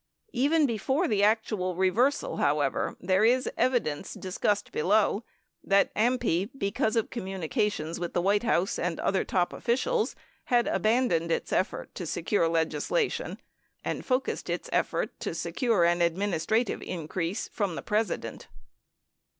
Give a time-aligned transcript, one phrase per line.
[0.33, 5.23] Even before the actual reversal, however, there is evidence, discussed below,
[5.63, 10.65] that AMPI, be cause of communications with the White House and other top officials, had
[10.65, 13.39] abandoned its effort to secure legislation
[13.83, 18.47] and focused on its effort to secure an administrative increase— from the President.